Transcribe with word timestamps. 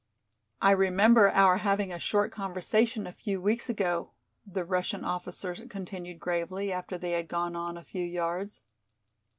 "I 0.63 0.71
remember 0.71 1.29
our 1.29 1.57
having 1.57 1.91
a 1.93 1.99
short 1.99 2.31
conversation 2.31 3.05
a 3.05 3.11
few 3.11 3.39
weeks 3.39 3.69
ago," 3.69 4.13
the 4.47 4.65
Russian 4.65 5.05
officer 5.05 5.53
continued 5.53 6.19
gravely, 6.19 6.73
after 6.73 6.97
they 6.97 7.11
had 7.11 7.27
gone 7.27 7.55
on 7.55 7.77
a 7.77 7.83
few 7.83 8.03
yards. 8.03 8.63